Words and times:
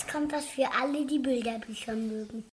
jetzt 0.00 0.10
kommt 0.10 0.32
was 0.32 0.46
für 0.46 0.66
alle, 0.80 1.06
die 1.06 1.18
Bilderbücher 1.18 1.94
mögen. 1.94 2.44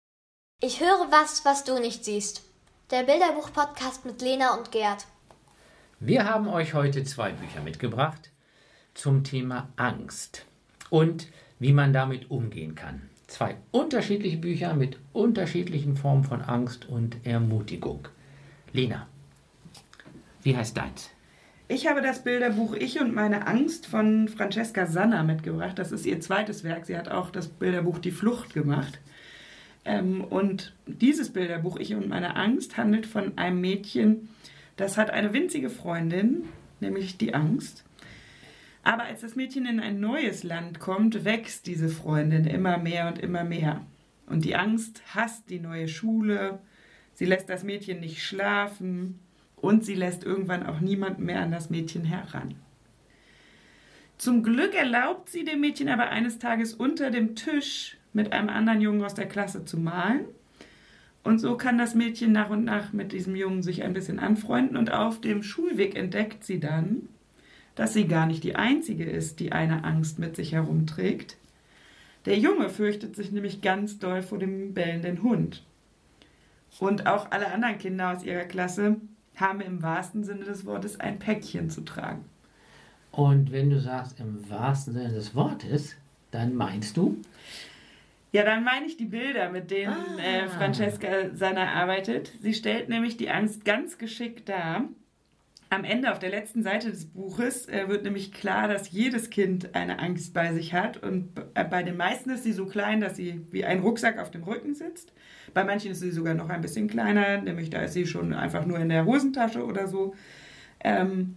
Ich 0.61 0.81
höre 0.81 1.07
was, 1.11 1.45
was 1.45 1.63
du 1.63 1.79
nicht 1.79 2.03
siehst. 2.03 2.43
Der 2.91 3.03
Bilderbuch-Podcast 3.03 4.05
mit 4.05 4.21
Lena 4.21 4.55
und 4.55 4.71
Gerd. 4.71 5.05
Wir 5.99 6.25
haben 6.25 6.47
euch 6.47 6.73
heute 6.73 7.03
zwei 7.03 7.31
Bücher 7.31 7.61
mitgebracht 7.61 8.31
zum 8.93 9.23
Thema 9.23 9.69
Angst 9.77 10.45
und 10.89 11.27
wie 11.59 11.73
man 11.73 11.93
damit 11.93 12.29
umgehen 12.31 12.75
kann. 12.75 13.09
Zwei 13.27 13.57
unterschiedliche 13.71 14.37
Bücher 14.37 14.73
mit 14.73 14.97
unterschiedlichen 15.13 15.95
Formen 15.95 16.23
von 16.23 16.41
Angst 16.41 16.85
und 16.87 17.25
Ermutigung. 17.25 18.07
Lena, 18.73 19.07
wie 20.43 20.55
heißt 20.55 20.75
deins? 20.75 21.09
Ich 21.69 21.85
habe 21.85 22.01
das 22.01 22.23
Bilderbuch 22.23 22.75
Ich 22.75 23.01
und 23.01 23.13
meine 23.13 23.45
Angst 23.45 23.87
von 23.87 24.29
Francesca 24.29 24.85
Sanna 24.85 25.23
mitgebracht. 25.23 25.77
Das 25.77 25.91
ist 25.91 26.05
ihr 26.05 26.21
zweites 26.21 26.63
Werk. 26.63 26.85
Sie 26.85 26.97
hat 26.97 27.09
auch 27.09 27.29
das 27.29 27.49
Bilderbuch 27.49 27.99
Die 27.99 28.11
Flucht 28.11 28.53
gemacht. 28.53 29.01
Ähm, 29.83 30.23
und 30.23 30.73
dieses 30.85 31.33
Bilderbuch 31.33 31.75
Ich 31.75 31.93
und 31.93 32.07
meine 32.07 32.37
Angst 32.37 32.77
handelt 32.77 33.05
von 33.05 33.37
einem 33.37 33.59
Mädchen, 33.59 34.29
das 34.77 34.95
hat 34.95 35.09
eine 35.09 35.33
winzige 35.33 35.69
Freundin, 35.69 36.45
nämlich 36.79 37.17
die 37.17 37.33
Angst. 37.33 37.83
Aber 38.83 39.03
als 39.03 39.19
das 39.19 39.35
Mädchen 39.35 39.65
in 39.65 39.81
ein 39.81 39.99
neues 39.99 40.43
Land 40.43 40.79
kommt, 40.79 41.25
wächst 41.25 41.67
diese 41.67 41.89
Freundin 41.89 42.45
immer 42.45 42.77
mehr 42.77 43.09
und 43.09 43.19
immer 43.19 43.43
mehr. 43.43 43.85
Und 44.25 44.45
die 44.45 44.55
Angst 44.55 45.01
hasst 45.13 45.49
die 45.49 45.59
neue 45.59 45.89
Schule, 45.89 46.59
sie 47.13 47.25
lässt 47.25 47.49
das 47.49 47.65
Mädchen 47.65 47.99
nicht 47.99 48.23
schlafen 48.23 49.19
und 49.57 49.83
sie 49.83 49.95
lässt 49.95 50.23
irgendwann 50.23 50.65
auch 50.65 50.79
niemand 50.79 51.19
mehr 51.19 51.41
an 51.41 51.51
das 51.51 51.69
Mädchen 51.69 52.05
heran. 52.05 52.55
Zum 54.17 54.41
Glück 54.41 54.73
erlaubt 54.73 55.29
sie 55.29 55.43
dem 55.43 55.59
Mädchen 55.59 55.89
aber 55.89 56.09
eines 56.09 56.39
Tages 56.39 56.73
unter 56.73 57.11
dem 57.11 57.35
Tisch 57.35 57.97
mit 58.13 58.33
einem 58.33 58.49
anderen 58.49 58.81
Jungen 58.81 59.03
aus 59.03 59.13
der 59.13 59.27
Klasse 59.27 59.65
zu 59.65 59.77
malen. 59.77 60.25
Und 61.23 61.39
so 61.39 61.57
kann 61.57 61.77
das 61.77 61.93
Mädchen 61.93 62.31
nach 62.31 62.49
und 62.49 62.63
nach 62.63 62.93
mit 62.93 63.11
diesem 63.11 63.35
Jungen 63.35 63.61
sich 63.61 63.83
ein 63.83 63.93
bisschen 63.93 64.17
anfreunden 64.17 64.77
und 64.77 64.91
auf 64.91 65.21
dem 65.21 65.43
Schulweg 65.43 65.95
entdeckt 65.95 66.43
sie 66.43 66.59
dann, 66.59 67.09
dass 67.75 67.93
sie 67.93 68.07
gar 68.07 68.25
nicht 68.25 68.43
die 68.43 68.55
Einzige 68.55 69.03
ist, 69.03 69.39
die 69.39 69.51
eine 69.51 69.83
Angst 69.83 70.19
mit 70.19 70.35
sich 70.35 70.53
herumträgt. 70.53 71.37
Der 72.25 72.37
Junge 72.37 72.69
fürchtet 72.69 73.15
sich 73.15 73.31
nämlich 73.31 73.61
ganz 73.61 73.99
doll 73.99 74.21
vor 74.21 74.39
dem 74.39 74.73
bellenden 74.73 75.21
Hund. 75.21 75.63
Und 76.79 77.07
auch 77.07 77.31
alle 77.31 77.51
anderen 77.51 77.77
Kinder 77.77 78.13
aus 78.13 78.23
ihrer 78.23 78.45
Klasse 78.45 78.97
haben 79.37 79.61
im 79.61 79.81
wahrsten 79.81 80.23
Sinne 80.23 80.45
des 80.45 80.65
Wortes 80.65 80.99
ein 80.99 81.19
Päckchen 81.19 81.69
zu 81.69 81.81
tragen. 81.81 82.25
Und 83.11 83.51
wenn 83.51 83.69
du 83.69 83.79
sagst 83.79 84.19
im 84.19 84.49
wahrsten 84.49 84.93
Sinne 84.93 85.09
des 85.09 85.33
Wortes, 85.33 85.95
dann 86.31 86.53
meinst 86.53 86.97
du? 86.97 87.17
Ja, 88.31 88.43
dann 88.43 88.63
meine 88.63 88.85
ich 88.85 88.97
die 88.97 89.05
Bilder, 89.05 89.49
mit 89.49 89.71
denen 89.71 90.19
ah. 90.19 90.21
äh, 90.21 90.47
Francesca 90.49 91.33
Sanna 91.33 91.73
arbeitet. 91.73 92.33
Sie 92.41 92.53
stellt 92.53 92.89
nämlich 92.89 93.17
die 93.17 93.29
Angst 93.29 93.63
ganz 93.63 93.97
geschickt 93.97 94.49
dar. 94.49 94.83
Am 95.69 95.83
Ende 95.83 96.11
auf 96.11 96.19
der 96.19 96.29
letzten 96.29 96.63
Seite 96.63 96.89
des 96.89 97.05
Buches 97.05 97.67
äh, 97.67 97.89
wird 97.89 98.03
nämlich 98.05 98.31
klar, 98.31 98.69
dass 98.69 98.91
jedes 98.91 99.29
Kind 99.29 99.75
eine 99.75 99.99
Angst 99.99 100.33
bei 100.33 100.53
sich 100.53 100.73
hat. 100.73 101.03
Und 101.03 101.29
äh, 101.55 101.65
bei 101.65 101.83
den 101.83 101.97
meisten 101.97 102.29
ist 102.29 102.43
sie 102.43 102.53
so 102.53 102.65
klein, 102.65 103.01
dass 103.01 103.17
sie 103.17 103.45
wie 103.51 103.65
ein 103.65 103.79
Rucksack 103.79 104.17
auf 104.17 104.31
dem 104.31 104.43
Rücken 104.43 104.75
sitzt. 104.75 105.11
Bei 105.53 105.65
manchen 105.65 105.91
ist 105.91 105.99
sie 105.99 106.11
sogar 106.11 106.35
noch 106.35 106.49
ein 106.49 106.61
bisschen 106.61 106.87
kleiner, 106.87 107.41
nämlich 107.41 107.69
da 107.69 107.81
ist 107.81 107.93
sie 107.93 108.07
schon 108.07 108.33
einfach 108.33 108.65
nur 108.65 108.79
in 108.79 108.87
der 108.87 109.05
Hosentasche 109.05 109.65
oder 109.65 109.87
so. 109.87 110.15
Ähm, 110.79 111.35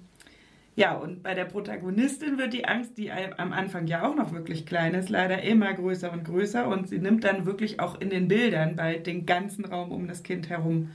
ja, 0.77 0.95
und 0.95 1.25
bei 1.25 1.35
der 1.35 1.45
Protagonistin 1.47 2.39
wird 2.39 2.53
die 2.53 2.67
Angst, 2.67 2.97
die 2.99 3.11
am 3.11 3.53
Anfang 3.53 3.89
ja 3.89 4.09
auch 4.09 4.15
noch 4.15 4.33
wirklich 4.33 4.65
klein 4.65 4.95
ist, 4.95 5.09
leider 5.09 5.43
immer 5.43 5.75
größer 5.75 6.13
und 6.13 6.25
größer. 6.25 6.69
Und 6.69 6.89
sie 6.89 6.99
nimmt 6.99 7.25
dann 7.25 7.47
wirklich 7.47 7.81
auch 7.81 8.01
in 8.01 8.11
den 8.11 8.29
Bildern 8.29 8.77
bald 8.77 9.09
den 9.09 9.27
ganzen 9.27 9.65
Raum 9.65 9.91
um 9.91 10.07
das 10.07 10.23
Kind 10.23 10.49
herum 10.49 10.91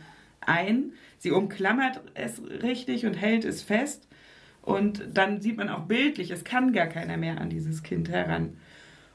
ein. 0.48 0.94
Sie 1.18 1.32
umklammert 1.32 2.02
es 2.14 2.42
richtig 2.64 3.06
und 3.06 3.14
hält 3.14 3.46
es 3.46 3.62
fest. 3.64 4.08
Und 4.62 5.04
dann 5.14 5.42
sieht 5.42 5.58
man 5.58 5.70
auch 5.70 5.84
bildlich, 5.84 6.32
es 6.32 6.44
kann 6.44 6.74
gar 6.74 6.88
keiner 6.88 7.18
mehr 7.18 7.40
an 7.40 7.50
dieses 7.50 7.84
Kind 7.84 8.10
heran. 8.10 8.58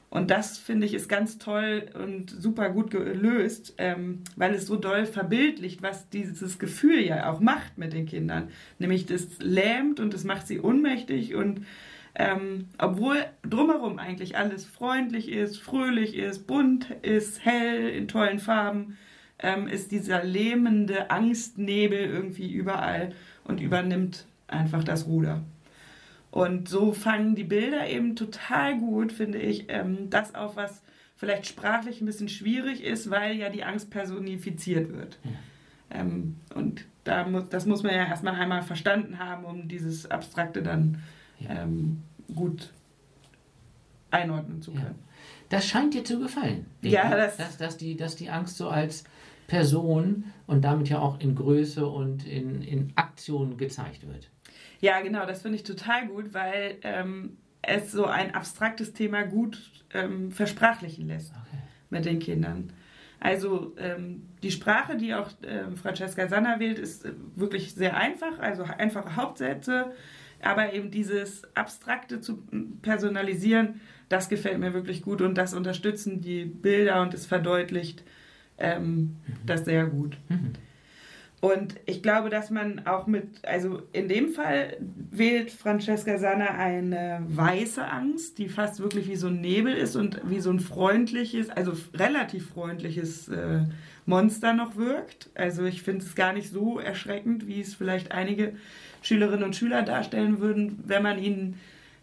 Und 0.09 0.29
das 0.29 0.57
finde 0.57 0.85
ich 0.85 0.93
ist 0.93 1.07
ganz 1.07 1.37
toll 1.37 1.89
und 1.93 2.29
super 2.29 2.69
gut 2.69 2.91
gelöst, 2.91 3.75
ähm, 3.77 4.23
weil 4.35 4.53
es 4.53 4.67
so 4.67 4.75
doll 4.75 5.05
verbildlicht, 5.05 5.81
was 5.81 6.09
dieses 6.09 6.59
Gefühl 6.59 6.99
ja 6.99 7.31
auch 7.31 7.39
macht 7.39 7.77
mit 7.77 7.93
den 7.93 8.05
Kindern. 8.05 8.49
Nämlich 8.77 9.05
das 9.05 9.39
lähmt 9.39 10.01
und 10.01 10.13
es 10.13 10.25
macht 10.25 10.47
sie 10.47 10.59
ohnmächtig 10.59 11.33
und 11.33 11.65
ähm, 12.13 12.67
obwohl 12.77 13.25
drumherum 13.43 13.99
eigentlich 13.99 14.37
alles 14.37 14.65
freundlich 14.65 15.29
ist, 15.31 15.57
fröhlich 15.57 16.15
ist, 16.17 16.45
bunt 16.45 16.89
ist, 17.03 17.45
hell, 17.45 17.87
in 17.87 18.09
tollen 18.09 18.39
Farben, 18.39 18.97
ähm, 19.41 19.67
ist 19.67 19.91
dieser 19.91 20.23
lähmende 20.23 21.09
Angstnebel 21.09 21.99
irgendwie 21.99 22.51
überall 22.51 23.13
und 23.43 23.59
übernimmt 23.59 24.25
einfach 24.47 24.83
das 24.83 25.07
Ruder. 25.07 25.41
Und 26.29 26.69
so 26.69 26.93
fangen 26.93 27.35
die 27.35 27.43
Bilder 27.43 27.87
eben 27.87 28.15
total 28.15 28.77
gut, 28.77 29.11
finde 29.11 29.39
ich, 29.39 29.65
ähm, 29.67 30.09
das 30.09 30.33
auf, 30.33 30.55
was 30.55 30.81
vielleicht 31.17 31.45
sprachlich 31.45 32.01
ein 32.01 32.05
bisschen 32.05 32.29
schwierig 32.29 32.83
ist, 32.83 33.09
weil 33.09 33.35
ja 33.35 33.49
die 33.49 33.63
Angst 33.63 33.89
personifiziert 33.89 34.93
wird. 34.93 35.19
Ja. 35.23 35.99
Ähm, 35.99 36.37
und 36.55 36.85
da 37.03 37.27
muss, 37.27 37.49
das 37.49 37.65
muss 37.65 37.83
man 37.83 37.93
ja 37.93 38.05
erstmal 38.05 38.35
einmal 38.35 38.61
verstanden 38.61 39.19
haben, 39.19 39.43
um 39.43 39.67
dieses 39.67 40.09
Abstrakte 40.09 40.63
dann 40.63 41.03
ja. 41.39 41.63
ähm, 41.63 42.01
gut 42.33 42.71
einordnen 44.09 44.61
zu 44.61 44.71
können. 44.71 44.85
Ja. 44.85 44.95
Das 45.49 45.67
scheint 45.67 45.93
dir 45.93 46.05
zu 46.05 46.19
gefallen. 46.19 46.65
Ja, 46.81 47.15
das 47.15 47.37
dass, 47.37 47.57
dass, 47.57 47.77
die, 47.77 47.97
dass 47.97 48.15
die 48.15 48.29
Angst 48.29 48.55
so 48.55 48.69
als 48.69 49.03
Person 49.51 50.23
und 50.47 50.63
damit 50.63 50.87
ja 50.87 50.99
auch 50.99 51.19
in 51.19 51.35
Größe 51.35 51.85
und 51.85 52.25
in, 52.25 52.61
in 52.61 52.93
Aktion 52.95 53.57
gezeigt 53.57 54.07
wird. 54.07 54.29
Ja, 54.79 55.01
genau, 55.01 55.25
das 55.25 55.41
finde 55.41 55.57
ich 55.57 55.63
total 55.63 56.07
gut, 56.07 56.33
weil 56.33 56.77
ähm, 56.83 57.35
es 57.61 57.91
so 57.91 58.05
ein 58.05 58.33
abstraktes 58.33 58.93
Thema 58.93 59.23
gut 59.23 59.61
ähm, 59.93 60.31
versprachlichen 60.31 61.05
lässt 61.05 61.31
okay. 61.31 61.61
mit 61.89 62.05
den 62.05 62.19
Kindern. 62.19 62.71
Also 63.19 63.75
ähm, 63.77 64.23
die 64.41 64.51
Sprache, 64.51 64.95
die 64.95 65.13
auch 65.13 65.29
ähm, 65.43 65.75
Francesca 65.75 66.29
Sanna 66.29 66.61
wählt, 66.61 66.79
ist 66.79 67.03
äh, 67.03 67.11
wirklich 67.35 67.73
sehr 67.73 67.97
einfach, 67.97 68.39
also 68.39 68.63
einfache 68.63 69.17
Hauptsätze, 69.17 69.91
aber 70.41 70.71
eben 70.71 70.91
dieses 70.91 71.43
Abstrakte 71.55 72.21
zu 72.21 72.41
personalisieren, 72.81 73.81
das 74.07 74.29
gefällt 74.29 74.59
mir 74.59 74.73
wirklich 74.73 75.01
gut 75.01 75.21
und 75.21 75.37
das 75.37 75.53
unterstützen 75.53 76.21
die 76.21 76.45
Bilder 76.45 77.01
und 77.01 77.13
es 77.13 77.25
verdeutlicht 77.25 78.05
ähm, 78.61 78.85
mhm. 78.85 79.17
das 79.45 79.65
sehr 79.65 79.85
gut. 79.85 80.17
Mhm. 80.29 80.53
Und 81.41 81.75
ich 81.87 82.03
glaube, 82.03 82.29
dass 82.29 82.51
man 82.51 82.85
auch 82.85 83.07
mit, 83.07 83.43
also 83.43 83.81
in 83.93 84.07
dem 84.07 84.29
Fall 84.29 84.77
wählt 85.09 85.49
Francesca 85.49 86.19
Sanna 86.19 86.51
eine 86.51 87.23
weiße 87.27 87.83
Angst, 87.83 88.37
die 88.37 88.47
fast 88.47 88.79
wirklich 88.79 89.09
wie 89.09 89.15
so 89.15 89.27
ein 89.27 89.41
Nebel 89.41 89.73
ist 89.73 89.95
und 89.95 90.21
wie 90.23 90.39
so 90.39 90.51
ein 90.51 90.59
freundliches, 90.59 91.49
also 91.49 91.73
relativ 91.95 92.49
freundliches 92.51 93.27
äh, 93.29 93.61
Monster 94.05 94.53
noch 94.53 94.75
wirkt. 94.75 95.31
Also 95.33 95.63
ich 95.63 95.81
finde 95.81 96.05
es 96.05 96.13
gar 96.13 96.31
nicht 96.31 96.51
so 96.51 96.77
erschreckend, 96.77 97.47
wie 97.47 97.59
es 97.59 97.73
vielleicht 97.73 98.11
einige 98.11 98.53
Schülerinnen 99.01 99.43
und 99.43 99.55
Schüler 99.55 99.81
darstellen 99.81 100.39
würden, 100.41 100.83
wenn 100.85 101.01
man 101.01 101.17
ihnen 101.17 101.59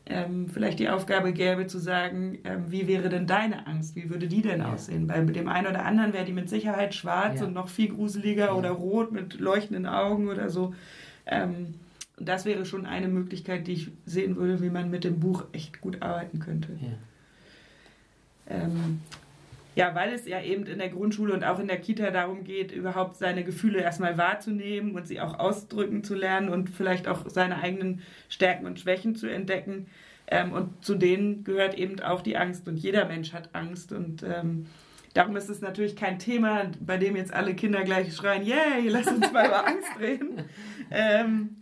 ähm, 0.08 0.48
vielleicht 0.48 0.78
die 0.78 0.88
Aufgabe 0.88 1.32
gäbe 1.32 1.66
zu 1.66 1.78
sagen, 1.78 2.38
ähm, 2.44 2.64
wie 2.68 2.88
wäre 2.88 3.08
denn 3.08 3.26
deine 3.26 3.66
Angst? 3.66 3.94
Wie 3.94 4.10
würde 4.10 4.26
die 4.26 4.42
denn 4.42 4.60
ja. 4.60 4.72
aussehen? 4.72 5.06
Bei 5.06 5.20
dem 5.20 5.48
einen 5.48 5.66
oder 5.66 5.84
anderen 5.84 6.12
wäre 6.12 6.24
die 6.24 6.32
mit 6.32 6.48
Sicherheit 6.48 6.94
schwarz 6.94 7.40
ja. 7.40 7.46
und 7.46 7.52
noch 7.52 7.68
viel 7.68 7.88
gruseliger 7.88 8.46
ja. 8.46 8.54
oder 8.54 8.70
rot 8.70 9.12
mit 9.12 9.38
leuchtenden 9.38 9.86
Augen 9.86 10.28
oder 10.28 10.50
so. 10.50 10.74
Ähm, 11.26 11.74
das 12.16 12.44
wäre 12.44 12.64
schon 12.64 12.86
eine 12.86 13.08
Möglichkeit, 13.08 13.66
die 13.66 13.72
ich 13.74 13.90
sehen 14.06 14.36
würde, 14.36 14.60
wie 14.62 14.70
man 14.70 14.90
mit 14.90 15.04
dem 15.04 15.20
Buch 15.20 15.44
echt 15.52 15.80
gut 15.80 16.02
arbeiten 16.02 16.40
könnte. 16.40 16.68
Ja, 19.78 19.94
weil 19.94 20.12
es 20.12 20.26
ja 20.26 20.42
eben 20.42 20.66
in 20.66 20.80
der 20.80 20.88
Grundschule 20.88 21.32
und 21.32 21.44
auch 21.44 21.60
in 21.60 21.68
der 21.68 21.78
Kita 21.78 22.10
darum 22.10 22.42
geht, 22.42 22.72
überhaupt 22.72 23.14
seine 23.14 23.44
Gefühle 23.44 23.80
erstmal 23.80 24.18
wahrzunehmen 24.18 24.96
und 24.96 25.06
sie 25.06 25.20
auch 25.20 25.38
ausdrücken 25.38 26.02
zu 26.02 26.16
lernen 26.16 26.48
und 26.48 26.68
vielleicht 26.68 27.06
auch 27.06 27.28
seine 27.28 27.60
eigenen 27.60 28.02
Stärken 28.28 28.66
und 28.66 28.80
Schwächen 28.80 29.14
zu 29.14 29.28
entdecken. 29.28 29.86
Ähm, 30.26 30.52
und 30.52 30.84
zu 30.84 30.96
denen 30.96 31.44
gehört 31.44 31.74
eben 31.74 32.00
auch 32.00 32.22
die 32.22 32.36
Angst. 32.36 32.66
Und 32.66 32.76
jeder 32.76 33.04
Mensch 33.04 33.32
hat 33.32 33.50
Angst. 33.54 33.92
Und 33.92 34.24
ähm, 34.24 34.66
darum 35.14 35.36
ist 35.36 35.48
es 35.48 35.60
natürlich 35.60 35.94
kein 35.94 36.18
Thema, 36.18 36.72
bei 36.80 36.96
dem 36.96 37.14
jetzt 37.14 37.32
alle 37.32 37.54
Kinder 37.54 37.84
gleich 37.84 38.12
schreien, 38.12 38.44
yay, 38.44 38.88
lass 38.88 39.06
uns 39.06 39.30
mal 39.30 39.46
über 39.46 39.64
Angst 39.64 39.92
reden. 40.00 40.42
Ähm, 40.90 41.58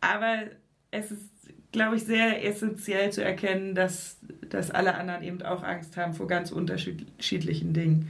aber 0.00 0.44
es 0.90 1.10
ist 1.10 1.35
glaube 1.72 1.96
ich, 1.96 2.04
sehr 2.04 2.44
essentiell 2.44 3.12
zu 3.12 3.22
erkennen, 3.22 3.74
dass, 3.74 4.18
dass 4.48 4.70
alle 4.70 4.94
anderen 4.94 5.22
eben 5.22 5.42
auch 5.42 5.62
Angst 5.62 5.96
haben 5.96 6.14
vor 6.14 6.26
ganz 6.26 6.50
unterschiedlichen 6.52 7.72
Dingen. 7.72 8.08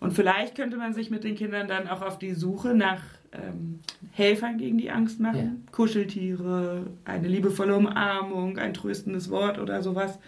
Und 0.00 0.12
vielleicht 0.12 0.54
könnte 0.54 0.76
man 0.76 0.94
sich 0.94 1.10
mit 1.10 1.24
den 1.24 1.34
Kindern 1.34 1.68
dann 1.68 1.86
auch 1.86 2.02
auf 2.02 2.18
die 2.18 2.32
Suche 2.32 2.74
nach 2.74 3.02
ähm, 3.32 3.80
Helfern 4.12 4.56
gegen 4.58 4.78
die 4.78 4.90
Angst 4.90 5.20
machen. 5.20 5.62
Ja. 5.66 5.72
Kuscheltiere, 5.72 6.86
eine 7.04 7.28
liebevolle 7.28 7.76
Umarmung, 7.76 8.58
ein 8.58 8.74
tröstendes 8.74 9.30
Wort 9.30 9.58
oder 9.58 9.82
sowas. 9.82 10.18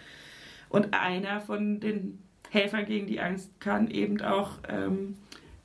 Und 0.69 0.93
einer 0.93 1.41
von 1.41 1.79
den 1.79 2.19
Helfer 2.49 2.83
gegen 2.83 3.07
die 3.07 3.19
Angst 3.19 3.49
kann 3.59 3.89
eben 3.89 4.21
auch 4.21 4.59
ähm, 4.69 5.15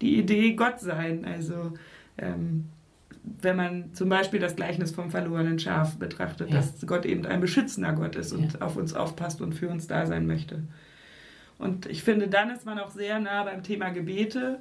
die 0.01 0.19
Idee 0.19 0.55
Gott 0.55 0.81
sein. 0.81 1.25
Also 1.25 1.75
ähm, 2.17 2.65
wenn 3.43 3.57
man 3.57 3.95
zum 3.95 4.09
Beispiel 4.09 4.41
das 4.41 4.57
Gleichnis 4.57 4.91
vom 4.91 5.11
verlorenen 5.11 5.59
Schaf 5.59 5.97
betrachtet, 5.99 6.51
Ja. 6.51 6.57
dass 6.57 6.85
Gott 6.87 7.05
eben 7.07 7.27
ein 7.27 7.41
beschützender 7.41 7.93
Gott 7.93 8.17
ist 8.17 8.33
und 8.33 8.55
Ja. 8.55 8.61
auf 8.63 8.77
uns 8.77 8.95
aufpasst 8.95 9.41
und 9.41 9.55
für 9.55 9.69
uns 9.69 9.87
da 9.87 10.07
sein 10.07 10.27
möchte. 10.27 10.63
Und 11.59 11.87
ich 11.87 12.03
finde, 12.03 12.29
dann 12.29 12.51
ist 12.51 12.65
man 12.67 12.79
auch 12.79 12.91
sehr 12.91 13.19
nah 13.19 13.43
beim 13.45 13.63
Thema 13.63 13.91
Gebete, 13.91 14.59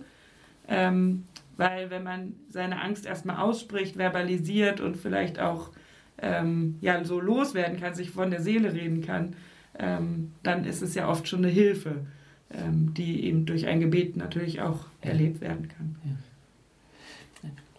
ähm, 0.67 1.23
weil 1.55 1.89
wenn 1.89 2.03
man 2.03 2.33
seine 2.49 2.81
Angst 2.81 3.05
erstmal 3.05 3.37
ausspricht, 3.37 3.95
verbalisiert 3.97 4.79
und 4.81 4.97
vielleicht 4.97 5.39
auch 5.39 5.71
ähm, 6.19 6.77
ja, 6.81 7.03
so 7.03 7.19
loswerden 7.19 7.79
kann, 7.79 7.93
sich 7.93 8.09
von 8.09 8.31
der 8.31 8.41
Seele 8.41 8.73
reden 8.73 9.01
kann, 9.01 9.35
ähm, 9.77 10.31
dann 10.41 10.65
ist 10.65 10.81
es 10.81 10.95
ja 10.95 11.07
oft 11.07 11.27
schon 11.27 11.39
eine 11.45 11.49
Hilfe, 11.53 12.07
ähm, 12.51 12.93
die 12.95 13.25
eben 13.25 13.45
durch 13.45 13.67
ein 13.67 13.79
Gebet 13.79 14.17
natürlich 14.17 14.61
auch 14.61 14.85
Ja. 15.03 15.11
erlebt 15.11 15.41
werden 15.41 15.67
kann. 15.67 15.95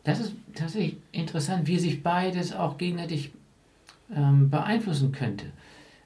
Das 0.04 0.20
ist 0.20 0.32
tatsächlich 0.54 0.96
interessant, 1.12 1.66
wie 1.66 1.78
sich 1.78 2.02
beides 2.02 2.52
auch 2.52 2.78
gegenseitig 2.78 3.30
ähm, 4.14 4.50
beeinflussen 4.50 5.12
könnte. 5.12 5.46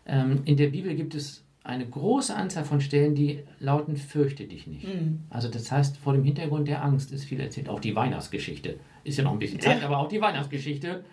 Ähm, 0.07 0.41
in 0.45 0.57
der 0.57 0.69
Bibel 0.69 0.95
gibt 0.95 1.15
es 1.15 1.43
eine 1.65 1.87
große 1.87 2.35
Anzahl 2.35 2.65
von 2.65 2.81
Stellen, 2.81 3.15
die 3.15 3.41
lauten, 3.61 3.97
fürchte 3.97 4.45
dich 4.45 4.67
nicht. 4.67 4.85
Mhm. 4.85 5.21
Also 5.31 5.49
das 5.49 5.71
heißt, 5.71 5.97
vor 5.97 6.13
dem 6.13 6.25
Hintergrund 6.25 6.67
der 6.67 6.83
Angst 6.83 7.13
ist 7.13 7.25
viel 7.25 7.39
erzählt. 7.41 7.69
Auch 7.69 7.81
die 7.81 7.95
Weihnachtsgeschichte. 7.95 8.81
Ist 9.05 9.19
ja 9.19 9.25
noch 9.25 9.33
ein 9.33 9.39
bisschen 9.39 9.61
Zeit, 9.61 9.83
aber 9.85 9.99
auch 9.99 10.09
die 10.09 10.21
Weihnachtsgeschichte. 10.21 11.05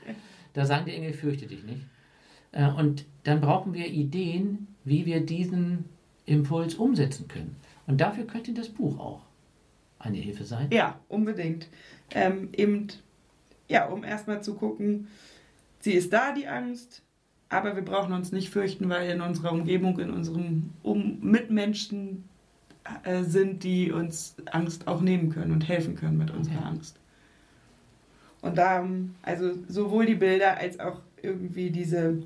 Da 0.53 0.65
sagen 0.65 0.85
die 0.85 0.93
Engel, 0.93 1.13
fürchte 1.13 1.45
dich 1.45 1.63
nicht. 1.63 1.81
Äh, 2.51 2.67
Und 2.71 3.05
dann 3.23 3.41
brauchen 3.41 3.73
wir 3.73 3.87
Ideen, 3.87 4.67
wie 4.83 5.05
wir 5.05 5.19
diesen 5.23 5.85
Impuls 6.25 6.75
umsetzen 6.75 7.27
können. 7.27 7.55
Und 7.85 8.01
dafür 8.01 8.25
könnte 8.25 8.53
das 8.53 8.69
Buch 8.69 8.99
auch 8.99 9.21
eine 9.99 10.17
Hilfe 10.17 10.45
sein. 10.45 10.69
Ja, 10.71 10.99
unbedingt. 11.09 11.67
Ähm, 12.11 12.49
eben, 12.53 12.87
ja, 13.67 13.85
um 13.87 14.03
erstmal 14.03 14.41
zu 14.41 14.55
gucken, 14.55 15.07
sie 15.79 15.93
ist 15.93 16.11
da, 16.11 16.31
die 16.33 16.47
Angst, 16.47 17.03
aber 17.49 17.75
wir 17.75 17.83
brauchen 17.83 18.13
uns 18.13 18.31
nicht 18.31 18.49
fürchten, 18.49 18.89
weil 18.89 19.09
in 19.09 19.21
unserer 19.21 19.51
Umgebung, 19.51 19.99
in 19.99 20.11
unserem 20.11 20.71
um 20.83 21.19
Mitmenschen 21.21 22.23
äh, 23.03 23.23
sind, 23.23 23.63
die 23.63 23.91
uns 23.91 24.35
Angst 24.51 24.87
auch 24.87 25.01
nehmen 25.01 25.29
können 25.29 25.51
und 25.51 25.67
helfen 25.67 25.95
können 25.95 26.17
mit 26.17 26.31
unserer 26.31 26.61
Ja. 26.61 26.67
Angst. 26.67 26.99
Und 28.41 28.57
da, 28.57 28.79
ähm, 28.79 29.15
also 29.21 29.51
sowohl 29.67 30.05
die 30.05 30.15
Bilder 30.15 30.57
als 30.57 30.79
auch 30.79 31.01
irgendwie 31.21 31.71
diese 31.71 32.19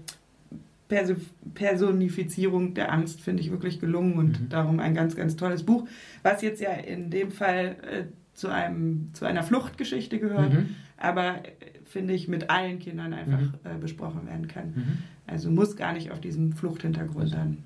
Personifizierung 1.54 2.74
der 2.74 2.92
Angst 2.92 3.22
finde 3.22 3.42
ich 3.42 3.52
wirklich 3.52 3.80
gelungen 3.80 4.14
und 4.18 4.42
Mhm. 4.42 4.50
darum 4.50 4.80
ein 4.80 4.94
ganz, 4.94 5.16
ganz 5.16 5.36
tolles 5.36 5.64
Buch, 5.64 5.88
was 6.22 6.42
jetzt 6.42 6.62
ja 6.62 6.72
in 6.72 7.10
dem 7.10 7.32
Fall 7.32 7.76
äh, 7.90 8.04
zu, 8.34 8.48
einem, 8.50 9.10
zu 9.14 9.26
einer 9.26 9.44
Fluchtgeschichte 9.44 10.20
gehört, 10.20 10.54
Mhm. 10.54 10.76
aber 10.98 11.38
äh, 11.46 11.52
finde 11.86 12.14
ich 12.14 12.28
mit 12.28 12.50
allen 12.50 12.80
Kindern 12.80 13.14
einfach 13.14 13.40
Mhm. 13.42 13.54
äh, 13.64 13.78
besprochen 13.80 14.26
werden 14.28 14.48
kann. 14.48 14.74
Mhm. 14.76 14.98
Also 15.28 15.50
muss 15.52 15.76
gar 15.76 15.94
nicht 15.94 16.12
auf 16.12 16.20
diesem 16.20 16.54
Fluchthintergrund 16.54 17.34
dann 17.34 17.64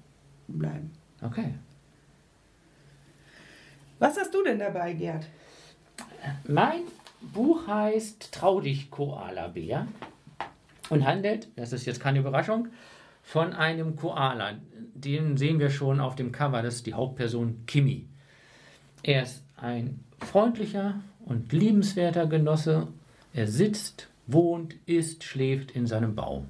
bleiben. 0.48 0.92
Okay. 1.22 1.54
Was 4.00 4.18
hast 4.18 4.34
du 4.34 4.44
denn 4.44 4.60
dabei, 4.60 4.94
Gerd? 4.94 5.26
Mein 6.48 6.82
Buch 7.34 7.68
heißt 7.68 8.32
Trau 8.32 8.60
dich, 8.62 8.92
Koala-Bär 8.92 9.88
und 10.90 11.06
handelt, 11.06 11.48
das 11.56 11.74
ist 11.74 11.86
jetzt 11.86 12.00
keine 12.00 12.20
Überraschung, 12.20 12.68
von 13.28 13.52
einem 13.52 13.98
Koala. 13.98 14.54
Den 14.94 15.36
sehen 15.36 15.60
wir 15.60 15.70
schon 15.70 16.00
auf 16.00 16.16
dem 16.16 16.32
Cover, 16.32 16.62
das 16.62 16.76
ist 16.76 16.86
die 16.86 16.94
Hauptperson 16.94 17.66
Kimi. 17.68 18.08
Er 19.04 19.24
ist 19.24 19.44
ein 19.58 20.00
freundlicher 20.20 21.02
und 21.26 21.52
liebenswerter 21.52 22.26
Genosse. 22.28 22.88
Er 23.34 23.48
sitzt, 23.48 24.08
wohnt, 24.28 24.76
isst, 24.86 25.26
schläft 25.26 25.72
in 25.72 25.88
seinem 25.88 26.16
Baum. 26.16 26.48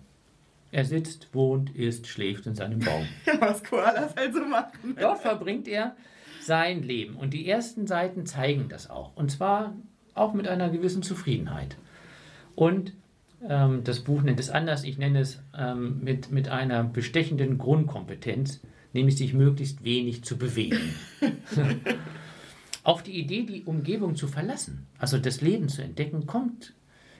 Er 0.72 0.86
sitzt, 0.86 1.34
wohnt, 1.34 1.76
isst, 1.76 2.06
schläft 2.06 2.46
in 2.46 2.54
seinem 2.54 2.78
Baum. 2.80 3.08
Was 3.40 3.64
Koalas 3.64 4.16
halt 4.16 4.36
so 4.36 4.46
machen. 4.46 4.96
Dort 5.00 5.20
verbringt 5.20 5.68
er 5.68 5.96
sein 6.42 6.84
Leben. 6.84 7.16
Und 7.16 7.34
die 7.34 7.50
ersten 7.50 7.88
Seiten 7.88 8.28
zeigen 8.28 8.70
das 8.70 8.88
auch. 8.88 9.16
Und 9.16 9.32
zwar 9.32 9.74
auch 10.14 10.34
mit 10.34 10.48
einer 10.48 10.70
gewissen 10.70 11.02
Zufriedenheit. 11.02 11.76
Und 12.56 12.94
ähm, 13.48 13.84
das 13.84 14.02
Buch 14.02 14.22
nennt 14.22 14.40
es 14.40 14.50
anders. 14.50 14.84
Ich 14.84 14.98
nenne 14.98 15.20
es 15.20 15.42
ähm, 15.58 16.04
mit, 16.04 16.32
mit 16.32 16.50
einer 16.50 16.84
bestechenden 16.84 17.58
Grundkompetenz, 17.58 18.62
nämlich 18.94 19.18
sich 19.18 19.34
möglichst 19.34 19.84
wenig 19.84 20.24
zu 20.24 20.38
bewegen. 20.38 20.96
Auf 22.84 23.04
die 23.04 23.20
Idee, 23.20 23.44
die 23.44 23.64
Umgebung 23.64 24.16
zu 24.16 24.28
verlassen, 24.28 24.88
also 24.98 25.18
das 25.18 25.42
Leben 25.42 25.68
zu 25.68 25.82
entdecken, 25.82 26.26
kommt 26.26 26.74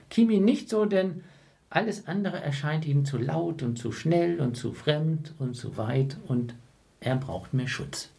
Kimi 0.08 0.40
nicht 0.40 0.70
so, 0.70 0.86
denn 0.86 1.22
alles 1.70 2.06
andere 2.06 2.40
erscheint 2.40 2.86
ihm 2.86 3.04
zu 3.04 3.18
laut 3.18 3.62
und 3.62 3.76
zu 3.76 3.92
schnell 3.92 4.40
und 4.40 4.56
zu 4.56 4.72
fremd 4.72 5.34
und 5.38 5.54
zu 5.54 5.76
weit 5.76 6.16
und 6.26 6.54
er 7.00 7.16
braucht 7.16 7.52
mehr 7.52 7.68
Schutz. 7.68 8.10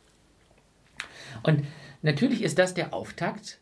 Und 1.43 1.63
natürlich 2.01 2.43
ist 2.43 2.59
das 2.59 2.73
der 2.73 2.93
Auftakt 2.93 3.59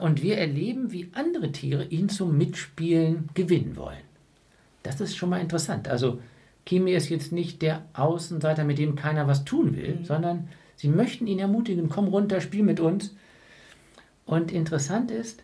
und 0.00 0.22
wir 0.22 0.38
erleben, 0.38 0.92
wie 0.92 1.10
andere 1.12 1.52
Tiere 1.52 1.84
ihn 1.84 2.08
zum 2.08 2.38
Mitspielen 2.38 3.28
gewinnen 3.34 3.76
wollen. 3.76 4.04
Das 4.82 5.00
ist 5.00 5.16
schon 5.16 5.30
mal 5.30 5.40
interessant. 5.40 5.88
Also 5.88 6.20
Kimi 6.64 6.92
ist 6.92 7.08
jetzt 7.08 7.32
nicht 7.32 7.60
der 7.62 7.84
Außenseiter, 7.92 8.64
mit 8.64 8.78
dem 8.78 8.96
keiner 8.96 9.26
was 9.26 9.44
tun 9.44 9.76
will, 9.76 10.00
sondern 10.02 10.48
sie 10.76 10.88
möchten 10.88 11.26
ihn 11.26 11.38
ermutigen, 11.38 11.88
komm 11.88 12.08
runter, 12.08 12.40
spiel 12.40 12.62
mit 12.62 12.80
uns. 12.80 13.14
Und 14.24 14.50
interessant 14.50 15.10
ist, 15.10 15.42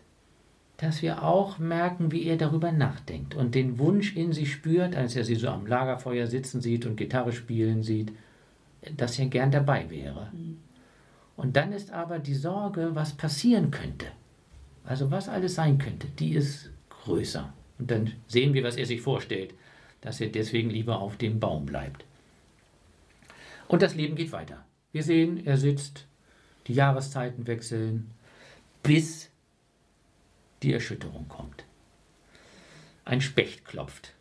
dass 0.77 1.01
wir 1.01 1.23
auch 1.23 1.59
merken, 1.59 2.11
wie 2.11 2.23
er 2.23 2.35
darüber 2.35 2.71
nachdenkt 2.71 3.35
und 3.35 3.55
den 3.55 3.79
Wunsch 3.79 4.15
in 4.15 4.33
sich 4.33 4.51
spürt, 4.51 4.95
als 4.95 5.15
er 5.15 5.23
sie 5.23 5.35
so 5.35 5.47
am 5.47 5.65
Lagerfeuer 5.65 6.27
sitzen 6.27 6.59
sieht 6.59 6.85
und 6.85 6.97
Gitarre 6.97 7.31
spielen 7.31 7.83
sieht, 7.83 8.11
dass 8.97 9.17
er 9.19 9.27
gern 9.27 9.51
dabei 9.51 9.89
wäre. 9.89 10.31
Und 11.37 11.55
dann 11.55 11.71
ist 11.71 11.91
aber 11.91 12.19
die 12.19 12.35
Sorge, 12.35 12.91
was 12.93 13.13
passieren 13.13 13.71
könnte, 13.71 14.07
also 14.85 15.11
was 15.11 15.29
alles 15.29 15.55
sein 15.55 15.77
könnte, 15.77 16.07
die 16.07 16.33
ist 16.33 16.71
größer. 16.89 17.53
Und 17.79 17.91
dann 17.91 18.13
sehen 18.27 18.53
wir, 18.53 18.63
was 18.63 18.75
er 18.75 18.85
sich 18.85 19.01
vorstellt, 19.01 19.53
dass 20.01 20.21
er 20.21 20.29
deswegen 20.29 20.69
lieber 20.69 20.99
auf 20.99 21.17
dem 21.17 21.39
Baum 21.39 21.65
bleibt. 21.65 22.05
Und 23.67 23.81
das 23.81 23.95
Leben 23.95 24.15
geht 24.15 24.31
weiter. 24.31 24.65
Wir 24.91 25.03
sehen, 25.03 25.45
er 25.45 25.57
sitzt, 25.57 26.05
die 26.67 26.73
Jahreszeiten 26.73 27.47
wechseln, 27.47 28.11
bis 28.83 29.29
die 30.61 30.73
Erschütterung 30.73 31.27
kommt. 31.27 31.65
Ein 33.05 33.21
Specht 33.21 33.65
klopft 33.65 34.13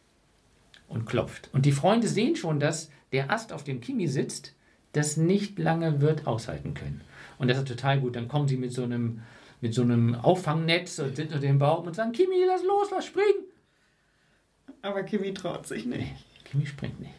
und 0.89 1.07
klopft. 1.07 1.51
Und 1.53 1.67
die 1.67 1.73
Freunde 1.73 2.09
sehen 2.09 2.37
schon, 2.37 2.59
dass 2.59 2.91
der 3.13 3.31
Ast, 3.31 3.53
auf 3.53 3.65
dem 3.65 3.81
Kimi 3.81 4.09
sitzt, 4.09 4.55
das 4.93 5.17
nicht 5.17 5.59
lange 5.59 6.01
wird 6.01 6.27
aushalten 6.27 6.75
können. 6.75 7.03
Und 7.39 7.49
das 7.49 7.59
ist 7.59 7.69
total 7.69 8.01
gut. 8.01 8.17
Dann 8.17 8.29
kommen 8.29 8.49
sie 8.49 8.57
mit 8.57 8.73
so 8.73 8.85
einem, 8.85 9.23
mit 9.63 9.73
so 9.73 9.83
einem 9.83 10.15
Auffangnetz 10.17 10.99
und 10.99 11.17
sind 11.17 11.29
unter 11.29 11.39
dem 11.39 11.59
Baum 11.59 11.87
und 11.87 11.95
sagen, 11.95 12.13
Kimi, 12.13 12.45
lass 12.47 12.63
los, 12.65 12.89
lass 12.91 13.07
springen. 13.07 13.47
Aber 14.83 15.05
Kimi 15.05 15.33
traut 15.33 15.67
sich 15.67 15.87
nicht. 15.87 16.13
Kimi 16.45 16.67
springt 16.67 17.01
nicht. 17.01 17.15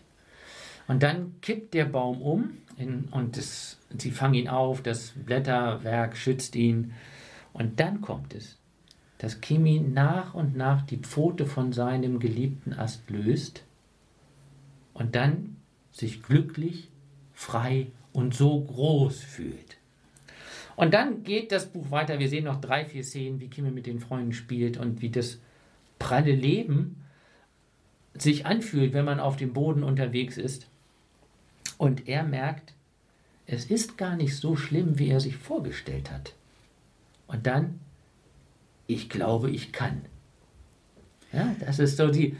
Und 0.87 1.01
dann 1.01 1.39
kippt 1.41 1.73
der 1.73 1.85
Baum 1.85 2.21
um 2.21 2.57
in, 2.77 3.05
und 3.11 3.37
das, 3.37 3.79
sie 3.97 4.11
fangen 4.11 4.33
ihn 4.33 4.49
auf, 4.49 4.81
das 4.83 5.13
Blätterwerk 5.15 6.17
schützt 6.17 6.55
ihn. 6.55 6.93
Und 7.53 7.79
dann 7.79 8.01
kommt 8.01 8.33
es, 8.33 8.57
dass 9.19 9.39
Kimi 9.39 9.79
nach 9.79 10.33
und 10.33 10.57
nach 10.57 10.81
die 10.81 10.97
Pfote 10.97 11.45
von 11.45 11.71
seinem 11.71 12.19
geliebten 12.19 12.73
Ast 12.73 13.09
löst 13.09 13.63
und 14.93 15.15
dann 15.15 15.55
sich 15.93 16.21
glücklich, 16.23 16.89
frei 17.31 17.87
und 18.11 18.35
so 18.35 18.59
groß 18.59 19.21
fühlt. 19.21 19.77
Und 20.75 20.93
dann 20.93 21.23
geht 21.23 21.51
das 21.51 21.67
Buch 21.67 21.91
weiter. 21.91 22.19
Wir 22.19 22.29
sehen 22.29 22.45
noch 22.45 22.59
drei, 22.59 22.85
vier 22.85 23.03
Szenen, 23.03 23.39
wie 23.39 23.47
Kimi 23.47 23.71
mit 23.71 23.85
den 23.85 23.99
Freunden 23.99 24.33
spielt 24.33 24.77
und 24.77 25.01
wie 25.01 25.09
das 25.09 25.39
pralle 25.99 26.33
Leben 26.33 27.03
sich 28.15 28.45
anfühlt, 28.45 28.93
wenn 28.93 29.05
man 29.05 29.19
auf 29.19 29.37
dem 29.37 29.53
Boden 29.53 29.83
unterwegs 29.83 30.37
ist. 30.37 30.67
Und 31.77 32.07
er 32.07 32.23
merkt, 32.23 32.73
es 33.45 33.65
ist 33.65 33.97
gar 33.97 34.15
nicht 34.15 34.35
so 34.35 34.55
schlimm, 34.55 34.99
wie 34.99 35.09
er 35.09 35.19
sich 35.19 35.37
vorgestellt 35.37 36.11
hat. 36.11 36.33
Und 37.27 37.47
dann, 37.47 37.79
ich 38.87 39.09
glaube, 39.09 39.49
ich 39.49 39.71
kann. 39.71 40.03
Ja, 41.31 41.55
das 41.59 41.79
ist 41.79 41.97
so 41.97 42.09
die, 42.09 42.37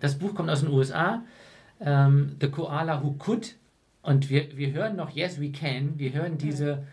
das 0.00 0.18
Buch 0.18 0.34
kommt 0.34 0.50
aus 0.50 0.60
den 0.60 0.70
USA, 0.70 1.24
ähm, 1.80 2.36
The 2.40 2.48
Koala 2.48 3.02
Who 3.02 3.12
Could. 3.12 3.56
Und 4.02 4.30
wir, 4.30 4.56
wir 4.56 4.72
hören 4.72 4.96
noch 4.96 5.10
Yes, 5.10 5.40
we 5.40 5.50
can. 5.50 5.98
Wir 5.98 6.12
hören 6.12 6.38
diese, 6.38 6.86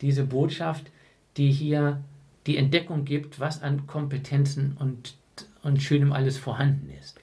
diese 0.00 0.24
Botschaft, 0.24 0.90
die 1.36 1.50
hier 1.50 2.00
die 2.46 2.56
Entdeckung 2.56 3.04
gibt, 3.04 3.38
was 3.40 3.62
an 3.62 3.86
Kompetenzen 3.86 4.76
und, 4.78 5.14
und 5.62 5.82
Schönem 5.82 6.12
alles 6.12 6.38
vorhanden 6.38 6.90
ist. 7.00 7.18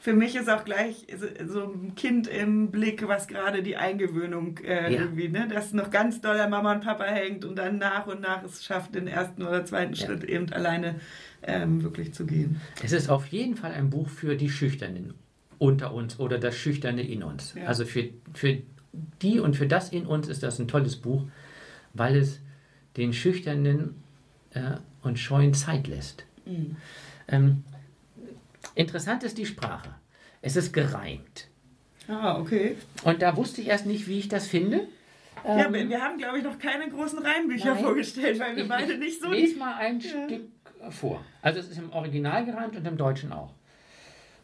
für 0.00 0.12
mich 0.12 0.36
ist 0.36 0.48
auch 0.48 0.64
gleich 0.64 1.06
so, 1.46 1.64
ein 1.64 1.94
Kind 1.96 2.28
im 2.28 2.70
Blick, 2.70 3.06
was 3.08 3.26
gerade 3.26 3.62
die 3.62 3.76
Eingewöhnung 3.76 4.58
äh, 4.58 4.92
Ja. 4.92 5.00
irgendwie, 5.02 5.28
ne, 5.28 5.48
das 5.52 5.72
noch 5.72 5.90
ganz 5.90 6.20
doll 6.20 6.38
an 6.38 6.50
Mama 6.50 6.72
und 6.74 6.84
Papa 6.84 7.04
hängt 7.04 7.44
und 7.44 7.56
dann 7.56 7.78
nach 7.78 8.06
und 8.06 8.20
nach 8.20 8.42
es 8.44 8.64
schafft, 8.64 8.94
den 8.94 9.08
ersten 9.08 9.42
oder 9.42 9.64
zweiten 9.64 9.94
Ja. 9.94 10.06
Schritt 10.06 10.24
eben 10.24 10.52
alleine 10.52 10.96
ähm, 11.42 11.82
wirklich 11.82 12.12
zu 12.12 12.24
gehen. 12.26 12.60
Es 12.84 12.92
ist 12.92 13.08
auf 13.08 13.26
jeden 13.28 13.56
Fall 13.56 13.72
ein 13.72 13.90
Buch 13.90 14.08
für 14.08 14.36
die 14.36 14.50
Schüchternen 14.50 15.14
unter 15.58 15.92
uns 15.94 16.20
oder 16.20 16.38
das 16.38 16.54
Schüchterne 16.56 17.02
in 17.02 17.22
uns. 17.22 17.54
Ja. 17.54 17.66
Also 17.66 17.84
für, 17.84 18.10
für 18.34 18.58
die 19.22 19.40
und 19.40 19.56
für 19.56 19.66
das 19.66 19.88
in 19.90 20.06
uns 20.06 20.28
ist 20.28 20.42
das 20.42 20.58
ein 20.58 20.68
tolles 20.68 20.96
Buch, 20.96 21.22
weil 21.98 22.16
es 22.16 22.40
den 22.96 23.12
Schüchternen 23.12 24.02
äh, 24.50 24.76
und 25.02 25.18
Scheuen 25.18 25.54
Zeit 25.54 25.86
lässt. 25.86 26.24
Ähm, 27.28 27.64
interessant 28.74 29.22
ist 29.24 29.38
die 29.38 29.46
Sprache. 29.46 29.90
Es 30.42 30.56
ist 30.56 30.72
gereimt. 30.72 31.48
Ah, 32.08 32.38
okay. 32.38 32.76
Und 33.04 33.20
da 33.22 33.36
wusste 33.36 33.60
ich 33.60 33.68
erst 33.68 33.86
nicht, 33.86 34.06
wie 34.06 34.18
ich 34.18 34.28
das 34.28 34.46
finde. 34.46 34.86
ja, 35.44 35.66
Ähm, 35.66 35.88
wir, 35.88 36.00
haben, 36.00 36.18
glaube 36.18 36.38
ich, 36.38 36.44
noch 36.44 36.58
keine 36.58 36.88
großen 36.88 37.18
Reimbücher 37.18 37.74
Nein. 37.74 37.82
vorgestellt, 37.84 38.38
weil 38.38 38.54
wir 38.56 38.62
Ich- 38.62 38.68
beide 38.68 38.92
ich 38.92 38.98
nicht 38.98 39.20
so 39.20 39.30
Lies 39.30 39.56
mal 39.56 39.74
ein 39.74 40.00
Stück 40.00 40.42
vor. 40.90 41.24
Also 41.42 41.58
es 41.60 41.68
ist 41.68 41.78
im 41.78 41.90
Original 41.92 42.44
gereimt 42.44 42.76
und 42.76 42.86
im 42.86 42.96
Deutschen 42.96 43.32
auch. 43.32 43.52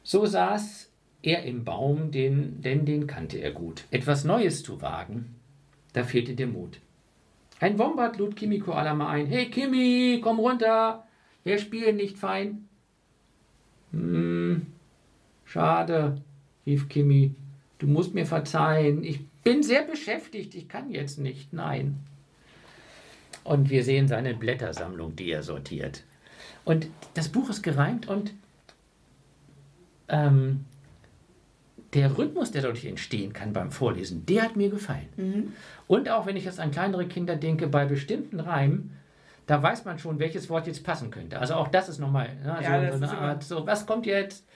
So 0.02 0.26
saß 0.26 0.90
er 1.22 1.44
im 1.44 1.64
Baum, 1.64 2.10
den, 2.10 2.60
denn 2.62 2.84
den 2.84 3.06
kannte 3.06 3.38
er 3.38 3.52
gut. 3.52 3.84
Etwas 3.92 4.24
Neues 4.24 4.64
zu 4.64 4.82
wagen, 4.82 5.36
da 5.92 6.02
fehlte 6.02 6.34
der 6.34 6.48
Mut. 6.48 6.80
Ein 7.62 7.78
Wombat 7.78 8.18
lud 8.18 8.34
Kimiko 8.34 8.72
Alama 8.72 9.08
ein. 9.08 9.26
Hey 9.26 9.48
Kimi, 9.48 10.20
komm 10.20 10.40
runter. 10.40 11.06
Wir 11.44 11.58
spielen 11.58 11.94
nicht 11.94 12.18
fein. 12.18 12.68
Hm, 13.92 14.66
schade, 15.44 16.20
rief 16.66 16.88
Kimi. 16.88 17.36
Du 17.78 17.86
musst 17.86 18.14
mir 18.14 18.26
verzeihen. 18.26 19.04
Ich 19.04 19.24
bin 19.44 19.62
sehr 19.62 19.82
beschäftigt. 19.82 20.56
Ich 20.56 20.68
kann 20.68 20.90
jetzt 20.90 21.20
nicht. 21.20 21.52
Nein. 21.52 22.00
Und 23.44 23.70
wir 23.70 23.84
sehen 23.84 24.08
seine 24.08 24.34
Blättersammlung, 24.34 25.14
die 25.14 25.30
er 25.30 25.44
sortiert. 25.44 26.02
Und 26.64 26.88
das 27.14 27.28
Buch 27.28 27.48
ist 27.48 27.62
gereimt 27.62 28.08
und 28.08 28.34
ähm, 30.08 30.64
der 31.94 32.16
Rhythmus, 32.16 32.50
der 32.50 32.62
dadurch 32.62 32.84
entstehen 32.84 33.32
kann 33.32 33.52
beim 33.52 33.70
Vorlesen, 33.70 34.24
der 34.26 34.42
hat 34.44 34.56
mir 34.56 34.70
gefallen. 34.70 35.52
Und 35.86 36.08
auch 36.08 36.26
wenn 36.26 36.36
ich 36.36 36.44
jetzt 36.44 36.58
an 36.58 36.70
kleinere 36.70 37.06
Kinder 37.06 37.36
denke, 37.36 37.66
bei 37.66 37.84
bestimmten 37.84 38.40
Reimen, 38.40 38.96
da 39.46 39.62
weiß 39.62 39.84
man 39.84 39.98
schon, 39.98 40.18
welches 40.18 40.48
Wort 40.48 40.66
jetzt 40.66 40.84
passen 40.84 41.10
könnte. 41.10 41.38
Also 41.38 41.54
auch 41.54 41.68
das 41.68 41.88
ist 41.88 41.98
nochmal 41.98 42.28
ne, 42.42 42.58
Ja, 42.62 42.92
so, 42.92 42.96
eine 42.96 43.18
Art, 43.18 43.42
so, 43.42 43.66
was 43.66 43.86
kommt 43.86 44.06
jetzt? 44.06 44.46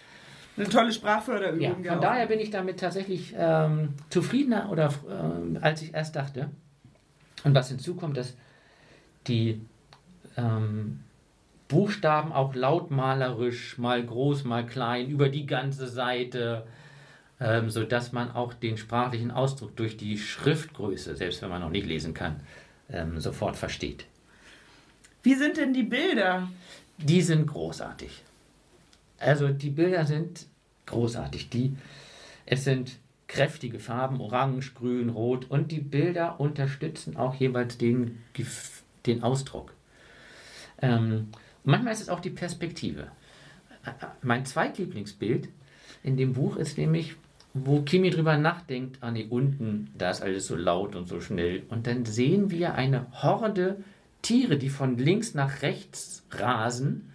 eine 0.56 0.68
tolle 0.68 0.92
Sprachförderübung. 0.92 1.60
Ja, 1.60 1.76
ja 1.82 1.92
von 1.92 1.98
auch. 1.98 2.02
daher 2.02 2.26
bin 2.26 2.40
ich 2.40 2.50
damit 2.50 2.80
tatsächlich 2.80 3.34
ähm, 3.36 3.90
zufriedener 4.08 4.70
oder 4.70 4.92
ähm, 5.08 5.58
als 5.60 5.82
ich 5.82 5.94
erst 5.94 6.16
dachte. 6.16 6.48
Und 7.44 7.54
was 7.54 7.68
hinzukommt, 7.68 8.16
dass 8.16 8.34
die 9.26 9.60
ähm, 10.36 11.00
Buchstaben 11.68 12.32
auch 12.32 12.54
lautmalerisch, 12.54 13.76
mal 13.78 14.02
groß, 14.04 14.44
mal 14.44 14.64
klein, 14.64 15.08
über 15.08 15.28
die 15.28 15.46
ganze 15.46 15.88
Seite, 15.88 16.66
ähm, 17.40 17.70
sodass 17.70 18.12
man 18.12 18.30
auch 18.30 18.54
den 18.54 18.76
sprachlichen 18.76 19.30
Ausdruck 19.30 19.76
durch 19.76 19.96
die 19.96 20.18
Schriftgröße, 20.18 21.16
selbst 21.16 21.42
wenn 21.42 21.50
man 21.50 21.60
noch 21.60 21.70
nicht 21.70 21.86
lesen 21.86 22.14
kann, 22.14 22.40
ähm, 22.90 23.20
sofort 23.20 23.56
versteht. 23.56 24.06
Wie 25.22 25.34
sind 25.34 25.56
denn 25.56 25.72
die 25.72 25.82
Bilder? 25.82 26.48
Die 26.98 27.20
sind 27.20 27.46
großartig. 27.46 28.22
Also 29.18 29.48
die 29.48 29.70
Bilder 29.70 30.06
sind 30.06 30.46
großartig. 30.86 31.50
Die, 31.50 31.76
es 32.46 32.64
sind 32.64 32.98
kräftige 33.28 33.80
Farben, 33.80 34.20
orange, 34.20 34.72
grün, 34.74 35.08
rot 35.08 35.50
und 35.50 35.72
die 35.72 35.80
Bilder 35.80 36.38
unterstützen 36.38 37.16
auch 37.16 37.34
jeweils 37.34 37.76
den, 37.76 38.22
den 39.04 39.22
Ausdruck. 39.22 39.74
Ähm, 40.80 41.28
manchmal 41.64 41.92
ist 41.92 42.02
es 42.02 42.08
auch 42.08 42.20
die 42.20 42.30
Perspektive. 42.30 43.10
Äh, 43.84 43.90
äh, 43.90 44.08
Mein 44.22 44.46
zweitlieblingsbild 44.46 45.48
in 46.02 46.16
dem 46.16 46.34
Buch 46.34 46.56
ist 46.56 46.78
nämlich, 46.78 47.16
wo 47.64 47.82
Kimi 47.82 48.10
drüber 48.10 48.36
nachdenkt, 48.36 48.98
ah 49.00 49.10
nee, 49.10 49.26
unten, 49.28 49.90
da 49.96 50.10
ist 50.10 50.22
alles 50.22 50.46
so 50.46 50.56
laut 50.56 50.96
und 50.96 51.08
so 51.08 51.20
schnell. 51.20 51.62
Und 51.68 51.86
dann 51.86 52.04
sehen 52.04 52.50
wir 52.50 52.74
eine 52.74 53.06
Horde 53.22 53.78
Tiere, 54.22 54.56
die 54.58 54.68
von 54.68 54.98
links 54.98 55.34
nach 55.34 55.62
rechts 55.62 56.26
rasen. 56.32 57.10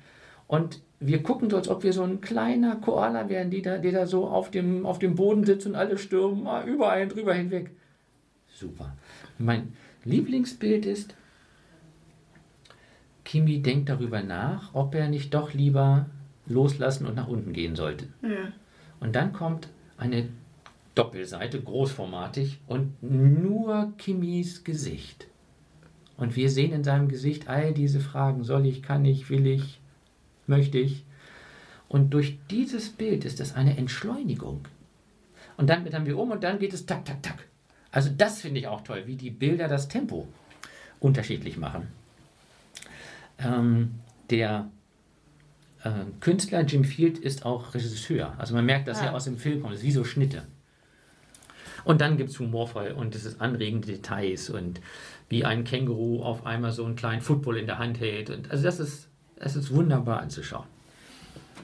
Und 0.47 0.81
wir 0.99 1.23
gucken 1.23 1.49
so, 1.49 1.57
als 1.57 1.67
ob 1.67 1.83
wir 1.83 1.93
so 1.93 2.03
ein 2.03 2.21
kleiner 2.21 2.77
Koala 2.77 3.27
wären, 3.27 3.49
die 3.49 3.61
da, 3.61 3.77
der 3.77 3.91
da 3.91 4.07
so 4.07 4.27
auf 4.27 4.51
dem, 4.51 4.85
auf 4.85 4.99
dem 4.99 5.15
Boden 5.15 5.45
sitzt 5.45 5.67
und 5.67 5.75
alle 5.75 5.97
stürmen 5.97 6.43
mal 6.43 6.67
überall 6.67 7.07
drüber 7.07 7.33
hinweg. 7.33 7.71
Super. 8.47 8.95
Mein 9.37 9.73
Lieblingsbild 10.05 10.85
ist, 10.85 11.15
Kimi 13.23 13.61
denkt 13.61 13.89
darüber 13.89 14.21
nach, 14.21 14.73
ob 14.73 14.95
er 14.95 15.07
nicht 15.07 15.33
doch 15.33 15.53
lieber 15.53 16.07
loslassen 16.47 17.05
und 17.05 17.15
nach 17.15 17.27
unten 17.27 17.53
gehen 17.53 17.75
sollte. 17.75 18.07
Ja. 18.21 18.51
Und 18.99 19.15
dann 19.15 19.33
kommt 19.33 19.69
eine 20.01 20.27
Doppelseite, 20.95 21.61
großformatig, 21.61 22.59
und 22.67 23.01
nur 23.03 23.93
Kimis 23.97 24.63
Gesicht. 24.63 25.27
Und 26.17 26.35
wir 26.35 26.49
sehen 26.49 26.73
in 26.73 26.83
seinem 26.83 27.07
Gesicht 27.07 27.47
all 27.47 27.73
diese 27.73 27.99
Fragen, 27.99 28.43
soll 28.43 28.65
ich, 28.65 28.81
kann 28.81 29.05
ich, 29.05 29.29
will 29.29 29.45
ich, 29.45 29.79
möchte 30.47 30.79
ich. 30.79 31.05
Und 31.87 32.13
durch 32.13 32.39
dieses 32.49 32.89
Bild 32.89 33.25
ist 33.25 33.39
es 33.39 33.53
eine 33.53 33.77
Entschleunigung. 33.77 34.61
Und 35.55 35.69
dann 35.69 35.83
blättern 35.83 36.07
wir 36.07 36.17
um 36.17 36.31
und 36.31 36.43
dann 36.43 36.57
geht 36.57 36.73
es 36.73 36.85
tak, 36.87 37.05
tak, 37.05 37.21
tak. 37.21 37.47
Also 37.91 38.09
das 38.17 38.41
finde 38.41 38.59
ich 38.59 38.67
auch 38.67 38.81
toll, 38.81 39.03
wie 39.05 39.15
die 39.15 39.29
Bilder 39.29 39.67
das 39.67 39.87
Tempo 39.87 40.27
unterschiedlich 40.99 41.57
machen. 41.57 41.89
Ähm, 43.37 43.99
der 44.29 44.69
Künstler 46.19 46.61
Jim 46.61 46.83
Field 46.83 47.17
ist 47.17 47.45
auch 47.45 47.73
Regisseur. 47.73 48.35
Also 48.37 48.53
man 48.53 48.65
merkt, 48.65 48.87
dass 48.87 49.01
er 49.01 49.11
Ah. 49.11 49.15
aus 49.15 49.23
dem 49.25 49.37
Film 49.37 49.61
kommt. 49.61 49.73
Es 49.73 49.79
ist 49.81 49.85
wie 49.87 49.91
so 49.91 50.03
Schnitte. 50.03 50.43
Und 51.83 52.01
dann 52.01 52.17
gibt 52.17 52.29
es 52.29 52.39
humorvoll 52.39 52.91
und 52.95 53.15
es 53.15 53.25
ist 53.25 53.41
anregende 53.41 53.87
Details 53.87 54.49
und 54.51 54.79
wie 55.29 55.43
ein 55.45 55.63
Känguru 55.63 56.21
auf 56.21 56.45
einmal 56.45 56.71
so 56.71 56.85
einen 56.85 56.95
kleinen 56.95 57.21
Football 57.21 57.57
in 57.57 57.65
der 57.65 57.79
Hand 57.79 57.99
hält. 57.99 58.29
Und 58.29 58.51
also 58.51 58.63
das 58.63 58.79
ist, 58.79 59.07
das 59.37 59.55
ist 59.55 59.73
wunderbar 59.73 60.19
anzuschauen. 60.21 60.67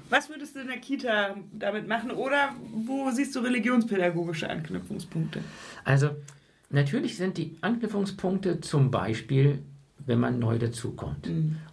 Was 0.10 0.30
würdest 0.30 0.56
du 0.56 0.62
in 0.62 0.68
der 0.68 0.78
Kita 0.80 1.36
damit 1.52 1.88
machen? 1.88 2.10
Oder 2.12 2.56
wo 2.74 3.12
siehst 3.12 3.36
du 3.36 3.42
religionspädagogische 3.42 4.50
Anknüpfungspunkte? 4.50 5.42
Also 5.84 6.12
natürlich 6.72 7.18
sind 7.18 7.38
die 7.38 7.58
Anknüpfungspunkte 7.62 8.62
zum 8.62 8.90
Beispiel, 8.90 9.60
wenn 10.06 10.20
man 10.20 10.40
neu 10.40 10.58
dazukommt 10.58 11.30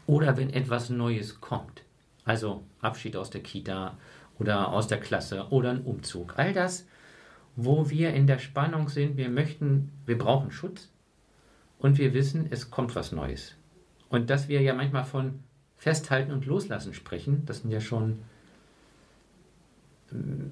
oder 0.06 0.36
wenn 0.36 0.50
etwas 0.50 0.90
Neues 0.90 1.40
kommt. 1.40 1.83
Also 2.24 2.64
Abschied 2.80 3.16
aus 3.16 3.30
der 3.30 3.42
Kita 3.42 3.98
oder 4.38 4.72
aus 4.72 4.88
der 4.88 5.00
Klasse 5.00 5.48
oder 5.50 5.70
ein 5.70 5.82
Umzug. 5.82 6.38
All 6.38 6.52
das, 6.52 6.86
wo 7.56 7.90
wir 7.90 8.14
in 8.14 8.26
der 8.26 8.38
Spannung 8.38 8.88
sind, 8.88 9.16
wir 9.16 9.28
möchten, 9.28 9.92
wir 10.06 10.18
brauchen 10.18 10.50
Schutz 10.50 10.90
und 11.78 11.98
wir 11.98 12.14
wissen, 12.14 12.48
es 12.50 12.70
kommt 12.70 12.94
was 12.96 13.12
Neues. 13.12 13.54
Und 14.08 14.30
dass 14.30 14.48
wir 14.48 14.60
ja 14.62 14.74
manchmal 14.74 15.04
von 15.04 15.40
Festhalten 15.76 16.32
und 16.32 16.46
Loslassen 16.46 16.94
sprechen, 16.94 17.44
das 17.46 17.58
sind 17.58 17.70
ja 17.70 17.80
schon 17.80 18.20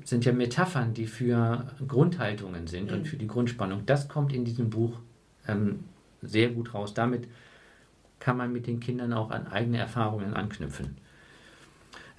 sind 0.04 0.24
ja 0.24 0.32
Metaphern, 0.32 0.94
die 0.94 1.06
für 1.06 1.66
Grundhaltungen 1.86 2.66
sind 2.66 2.90
und 2.90 3.06
für 3.06 3.16
die 3.16 3.26
Grundspannung. 3.26 3.86
Das 3.86 4.08
kommt 4.08 4.32
in 4.32 4.44
diesem 4.44 4.70
Buch 4.70 4.98
ähm, 5.46 5.84
sehr 6.20 6.48
gut 6.50 6.74
raus. 6.74 6.94
Damit 6.94 7.28
kann 8.18 8.36
man 8.36 8.52
mit 8.52 8.66
den 8.66 8.80
Kindern 8.80 9.12
auch 9.12 9.30
an 9.30 9.46
eigene 9.46 9.78
Erfahrungen 9.78 10.34
anknüpfen. 10.34 10.96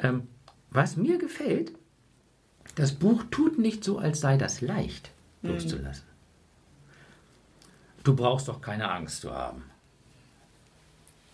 Ähm, 0.03 0.27
was 0.69 0.98
mir 0.98 1.17
gefällt, 1.17 1.72
das 2.75 2.93
Buch 2.93 3.24
tut 3.31 3.57
nicht 3.57 3.83
so, 3.83 3.98
als 3.98 4.19
sei 4.19 4.38
das 4.38 4.62
leicht 4.62 5.12
loszulassen. 5.41 6.05
Du 8.03 8.15
brauchst 8.15 8.48
doch 8.48 8.62
keine 8.62 8.89
Angst 8.91 9.22
zu 9.22 9.33
haben. 9.33 9.63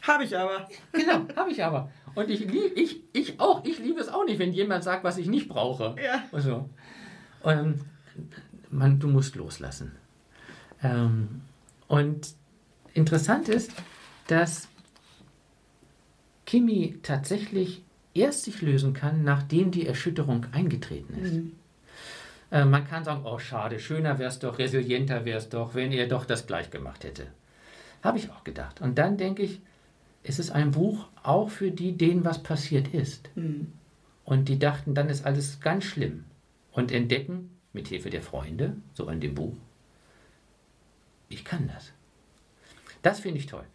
Habe 0.02 0.24
ich 0.24 0.38
aber. 0.38 0.68
Genau, 0.92 1.26
habe 1.36 1.52
ich 1.52 1.64
aber. 1.64 1.92
Und 2.16 2.30
ich, 2.30 2.42
lieb, 2.42 2.74
ich, 2.76 3.02
ich 3.14 3.40
auch, 3.40 3.64
ich 3.66 3.80
liebe 3.80 4.00
es 4.00 4.10
auch 4.10 4.26
nicht, 4.26 4.40
wenn 4.40 4.54
jemand 4.54 4.84
sagt, 4.84 5.04
was 5.04 5.18
ich 5.18 5.28
nicht 5.28 5.48
brauche. 5.48 5.96
Ja. 6.04 6.24
Also, 6.32 6.70
ähm, 7.44 7.82
man, 8.70 9.00
du 9.00 9.08
musst 9.08 9.36
loslassen. 9.36 9.96
Ähm, 10.84 11.42
und 11.88 12.34
interessant 12.94 13.50
ist, 13.50 13.72
dass 14.28 14.68
Kimi 16.46 17.00
tatsächlich 17.04 17.84
erst 18.20 18.44
sich 18.44 18.62
lösen 18.62 18.94
kann, 18.94 19.24
nachdem 19.24 19.72
die 19.72 19.88
Erschütterung 19.88 20.46
eingetreten 20.52 21.14
ist. 21.24 21.34
Äh, 22.52 22.66
man 22.66 22.88
kann 22.88 23.04
sagen, 23.04 23.22
oh 23.26 23.40
schade, 23.40 23.80
schöner 23.80 24.20
wäre 24.20 24.30
es 24.30 24.40
doch, 24.40 24.58
resilienter 24.60 25.26
wäre 25.26 25.38
es 25.38 25.50
doch, 25.50 25.76
wenn 25.76 25.92
er 25.92 26.08
doch 26.08 26.26
das 26.26 26.48
gleich 26.48 26.70
gemacht 26.72 27.04
hätte. 27.04 27.28
Habe 28.04 28.18
ich 28.18 28.30
auch 28.32 28.44
gedacht. 28.44 28.82
Und 28.82 28.98
dann 28.98 29.18
denke 29.18 29.44
ich, 29.44 29.62
es 30.24 30.40
ist 30.40 30.52
ein 30.52 30.72
Buch 30.72 31.08
auch 31.24 31.50
für 31.50 31.72
die, 31.72 31.98
denen 31.98 32.26
was 32.26 32.44
passiert 32.44 32.94
ist. 32.94 33.30
Und 34.26 34.50
die 34.50 34.60
dachten, 34.60 34.94
dann 34.94 35.10
ist 35.10 35.26
alles 35.26 35.60
ganz 35.60 35.84
schlimm. 35.86 36.26
und 36.72 36.92
entdecken 36.92 37.50
mit 37.74 37.88
Hilfe 37.88 38.10
der 38.10 38.22
Freunde, 38.22 38.76
so 38.94 39.10
in 39.10 39.20
dem 39.20 39.36
Buch, 39.36 39.56
ich 41.30 41.44
kann 41.46 41.68
das. 41.74 41.92
Das 43.02 43.20
finde 43.20 43.40
ich 43.40 43.46
toll. 43.46 43.66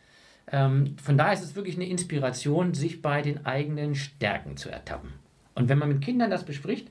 Ähm, 0.50 0.96
von 1.02 1.16
daher 1.16 1.32
ist 1.32 1.42
es 1.42 1.54
wirklich 1.54 1.76
eine 1.76 1.86
Inspiration, 1.86 2.74
sich 2.74 3.02
bei 3.02 3.22
den 3.22 3.46
eigenen 3.46 3.94
Stärken 3.94 4.56
zu 4.56 4.68
ertappen. 4.68 5.12
Und 5.54 5.68
wenn 5.68 5.78
man 5.78 5.88
mit 5.88 6.02
Kindern 6.02 6.30
das 6.30 6.44
bespricht, 6.44 6.88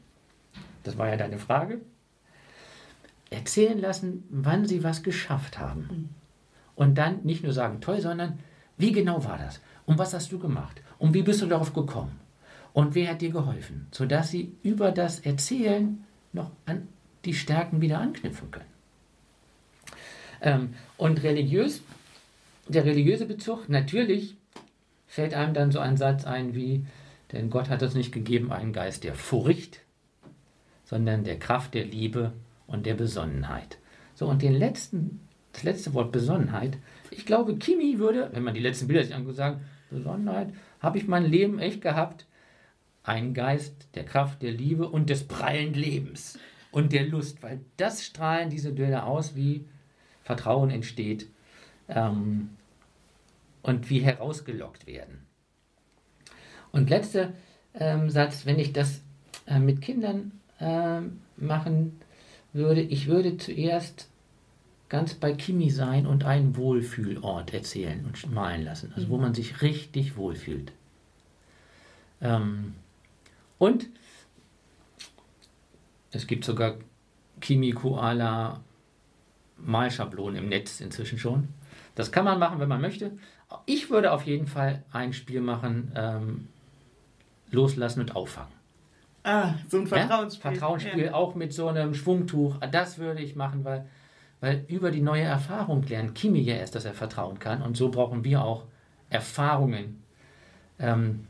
das 0.83 0.97
war 0.97 1.09
ja 1.09 1.17
deine 1.17 1.37
Frage, 1.37 1.81
erzählen 3.29 3.79
lassen, 3.79 4.23
wann 4.29 4.65
sie 4.65 4.83
was 4.83 5.03
geschafft 5.03 5.59
haben. 5.59 6.13
Und 6.75 6.97
dann 6.97 7.23
nicht 7.23 7.43
nur 7.43 7.53
sagen, 7.53 7.81
toll, 7.81 8.01
sondern 8.01 8.39
wie 8.77 8.91
genau 8.91 9.23
war 9.23 9.37
das? 9.37 9.59
Und 9.85 9.97
was 9.97 10.13
hast 10.13 10.31
du 10.31 10.39
gemacht? 10.39 10.81
Und 10.97 11.13
wie 11.13 11.23
bist 11.23 11.41
du 11.41 11.45
darauf 11.45 11.73
gekommen? 11.73 12.19
Und 12.73 12.95
wer 12.95 13.11
hat 13.11 13.21
dir 13.21 13.31
geholfen? 13.31 13.87
Sodass 13.91 14.31
sie 14.31 14.53
über 14.63 14.91
das 14.91 15.19
Erzählen 15.19 16.03
noch 16.31 16.51
an 16.65 16.87
die 17.25 17.33
Stärken 17.33 17.81
wieder 17.81 17.99
anknüpfen 17.99 18.49
können. 18.51 18.73
Ähm, 20.41 20.73
und 20.97 21.23
religiös, 21.23 21.81
der 22.67 22.85
religiöse 22.85 23.25
Bezug, 23.25 23.69
natürlich 23.69 24.37
fällt 25.07 25.33
einem 25.33 25.53
dann 25.53 25.71
so 25.71 25.79
ein 25.79 25.97
Satz 25.97 26.25
ein 26.25 26.55
wie, 26.55 26.85
denn 27.31 27.49
Gott 27.49 27.69
hat 27.69 27.83
uns 27.83 27.95
nicht 27.95 28.11
gegeben 28.11 28.51
einen 28.51 28.73
Geist 28.73 29.03
der 29.03 29.15
Furcht, 29.15 29.81
sondern 30.85 31.23
der 31.23 31.39
Kraft 31.39 31.73
der 31.73 31.85
Liebe 31.85 32.33
und 32.67 32.85
der 32.85 32.93
Besonnenheit. 32.93 33.77
So, 34.15 34.27
und 34.27 34.41
den 34.41 34.53
letzten, 34.53 35.19
das 35.51 35.63
letzte 35.63 35.93
Wort 35.93 36.11
Besonnenheit, 36.11 36.77
ich 37.11 37.25
glaube, 37.25 37.57
Kimi 37.57 37.99
würde, 37.99 38.29
wenn 38.33 38.43
man 38.43 38.53
die 38.53 38.59
letzten 38.59 38.87
Bilder 38.87 39.03
sich 39.03 39.15
anguckt, 39.15 39.35
sagen, 39.35 39.61
Besonnenheit, 39.89 40.53
habe 40.79 40.97
ich 40.97 41.07
mein 41.07 41.25
Leben 41.25 41.59
echt 41.59 41.81
gehabt, 41.81 42.25
ein 43.03 43.33
Geist 43.33 43.87
der 43.95 44.05
Kraft, 44.05 44.41
der 44.41 44.51
Liebe 44.51 44.87
und 44.87 45.09
des 45.09 45.25
prallen 45.25 45.73
Lebens 45.73 46.39
und 46.71 46.93
der 46.93 47.05
Lust, 47.05 47.43
weil 47.43 47.59
das 47.77 48.03
strahlen 48.03 48.49
diese 48.49 48.71
Bilder 48.71 49.05
aus, 49.05 49.35
wie 49.35 49.65
Vertrauen 50.23 50.69
entsteht 50.69 51.27
ähm, 51.87 52.49
und 53.61 53.89
wie 53.89 53.99
herausgelockt 53.99 54.87
werden. 54.87 55.25
Und 56.71 56.89
letzter 56.89 57.33
ähm, 57.73 58.09
Satz, 58.09 58.45
wenn 58.45 58.59
ich 58.59 58.73
das 58.73 59.01
äh, 59.47 59.59
mit 59.59 59.81
Kindern 59.81 60.31
äh, 60.59 61.01
machen 61.37 61.99
würde, 62.51 62.81
ich 62.81 63.07
würde 63.07 63.37
zuerst 63.37 64.09
ganz 64.89 65.15
bei 65.15 65.33
Kimi 65.33 65.71
sein 65.71 66.05
und 66.05 66.23
einen 66.23 66.55
Wohlfühlort 66.55 67.53
erzählen 67.53 68.05
und 68.05 68.31
malen 68.31 68.63
lassen, 68.63 68.93
also 68.95 69.09
wo 69.09 69.17
man 69.17 69.33
sich 69.33 69.61
richtig 69.61 70.17
wohlfühlt. 70.17 70.71
Ähm, 72.21 72.75
und 73.57 73.87
es 76.11 76.27
gibt 76.27 76.45
sogar 76.45 76.75
Kimi 77.41 77.71
Koala 77.71 78.61
Malschablonen 79.57 80.43
im 80.43 80.49
Netz 80.49 80.79
inzwischen 80.79 81.17
schon. 81.17 81.47
Das 81.95 82.11
kann 82.11 82.25
man 82.25 82.39
machen, 82.39 82.59
wenn 82.59 82.69
man 82.69 82.81
möchte. 82.81 83.11
Ich 83.65 83.89
würde 83.89 84.11
auf 84.11 84.23
jeden 84.23 84.47
Fall 84.47 84.83
ein 84.91 85.13
Spiel 85.13 85.41
machen, 85.41 85.91
ähm, 85.95 86.47
loslassen 87.51 87.99
und 88.01 88.15
auffangen. 88.15 88.51
Ah, 89.23 89.53
so 89.69 89.77
ein 89.79 89.87
Vertrauensspiel. 89.87 90.43
Ja? 90.43 90.51
Vertrauensspiel, 90.57 91.05
Ja. 91.05 91.13
auch 91.13 91.35
mit 91.35 91.53
so 91.53 91.67
einem 91.67 91.93
Schwungtuch. 91.93 92.57
Das 92.71 92.97
würde 92.97 93.21
ich 93.21 93.35
machen, 93.35 93.63
weil, 93.63 93.85
weil 94.41 94.65
über 94.67 94.91
die 94.91 95.01
neue 95.01 95.21
Erfahrung 95.21 95.83
lernt 95.83 96.15
Kimi 96.15 96.41
ja 96.41 96.55
erst, 96.55 96.75
dass 96.75 96.83
er 96.85 96.93
vertrauen 96.93 97.39
kann. 97.39 97.61
Und 97.61 97.77
so 97.77 97.89
brauchen 97.89 98.23
wir 98.23 98.43
auch 98.43 98.63
Erfahrungen, 99.09 100.01
ähm, 100.79 101.27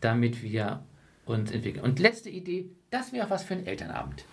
damit 0.00 0.42
wir 0.42 0.82
uns 1.26 1.50
entwickeln. 1.50 1.84
Und 1.84 1.98
letzte 1.98 2.30
Idee, 2.30 2.70
das 2.90 3.12
wäre 3.12 3.28
was 3.28 3.42
für 3.42 3.54
einen 3.54 3.66
Elternabend. 3.66 4.24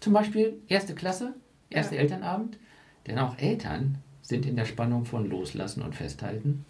Zum 0.00 0.12
Beispiel 0.12 0.54
erste 0.68 0.94
Klasse, 0.94 1.34
erste 1.68 1.96
Ja. 1.96 2.02
Elternabend. 2.02 2.58
Denn 3.06 3.18
auch 3.18 3.36
Eltern 3.38 3.98
sind 4.28 4.46
in 4.46 4.56
der 4.56 4.64
Spannung 4.64 5.04
von 5.04 5.28
Loslassen 5.28 5.82
und 5.82 5.94
Festhalten. 5.94 6.64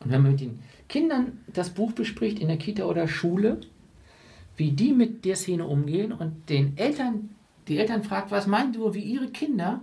Und 0.00 0.10
wenn 0.10 0.22
man 0.22 0.32
mit 0.32 0.40
den 0.40 0.58
Kindern 0.88 1.40
das 1.52 1.70
Buch 1.70 1.92
bespricht 1.92 2.38
in 2.40 2.48
der 2.48 2.56
Kita 2.56 2.84
oder 2.84 3.06
Schule, 3.06 3.60
wie 4.56 4.72
die 4.72 4.92
mit 4.92 5.24
der 5.24 5.36
Szene 5.36 5.64
umgehen 5.66 6.12
und 6.12 6.48
den 6.48 6.76
Eltern, 6.76 7.30
die 7.68 7.78
Eltern 7.78 8.02
fragt, 8.02 8.30
was 8.30 8.46
meinen 8.46 8.72
du, 8.72 8.92
wie 8.94 9.00
ihre 9.00 9.28
Kinder 9.28 9.80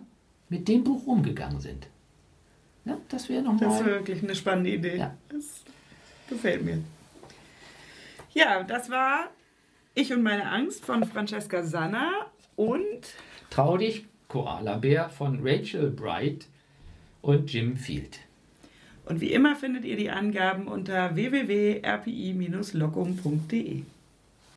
mit 0.49 0.67
dem 0.67 0.83
Buch 0.83 1.05
umgegangen 1.07 1.59
sind. 1.59 1.87
Ja, 2.85 2.97
das 3.09 3.29
wäre 3.29 3.43
Das 3.43 3.53
ist 3.55 3.61
nochmal. 3.61 3.85
wirklich 3.85 4.23
eine 4.23 4.35
spannende 4.35 4.71
Idee. 4.71 4.97
Ja. 4.97 5.15
Das 5.29 5.63
gefällt 6.27 6.63
mir. 6.65 6.79
Ja, 8.33 8.63
das 8.63 8.89
war 8.89 9.29
Ich 9.95 10.13
und 10.13 10.21
meine 10.21 10.49
Angst 10.49 10.85
von 10.85 11.03
Francesca 11.03 11.63
Sanna 11.63 12.11
und 12.55 13.13
Trau 13.49 13.77
dich, 13.77 14.05
Koala 14.27 14.77
Bär 14.77 15.09
von 15.09 15.39
Rachel 15.41 15.89
Bright 15.89 16.47
und 17.21 17.51
Jim 17.51 17.75
Field. 17.77 18.19
Und 19.05 19.21
wie 19.21 19.31
immer 19.31 19.55
findet 19.55 19.85
ihr 19.85 19.97
die 19.97 20.09
Angaben 20.09 20.67
unter 20.67 21.15
www.rpi-lockum.de. 21.15 23.83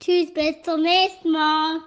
Tschüss, 0.01 0.35
bis 0.35 0.63
zum 0.63 0.83
nächsten 0.83 1.33
Mal. 1.33 1.81